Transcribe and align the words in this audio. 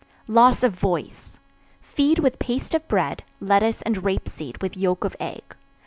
Loss 0.27 0.63
of 0.63 0.73
Voice. 0.73 1.37
Feed 1.79 2.17
with 2.17 2.39
paste 2.39 2.73
of 2.73 2.87
bread, 2.87 3.23
lettuce 3.39 3.83
and 3.83 4.03
rape 4.03 4.27
seed 4.27 4.59
with 4.59 4.75
yoke 4.75 5.03
of 5.03 5.15
egg. 5.19 5.55